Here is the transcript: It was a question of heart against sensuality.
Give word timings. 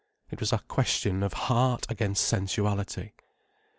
It 0.31 0.39
was 0.39 0.51
a 0.51 0.57
question 0.57 1.21
of 1.21 1.33
heart 1.33 1.85
against 1.87 2.25
sensuality. 2.27 3.11